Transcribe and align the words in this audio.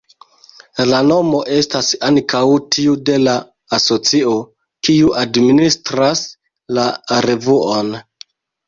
La 0.91 1.01
nomo 1.09 1.41
estas 1.57 1.89
ankaŭ 2.09 2.41
tiu 2.77 2.97
de 3.11 3.19
la 3.27 3.37
asocio, 3.79 4.35
kiu 4.89 5.15
administras 5.27 6.29
la 6.77 6.89
revuon. 7.31 7.97